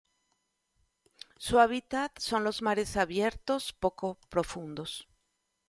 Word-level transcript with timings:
Su 1.37 1.59
hábitat 1.59 2.17
son 2.17 2.43
los 2.43 2.63
mares 2.63 2.97
abiertos 2.97 3.71
poco 3.71 4.17
profundos. 4.29 5.07